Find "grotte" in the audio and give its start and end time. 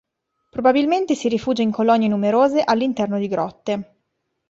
3.27-3.95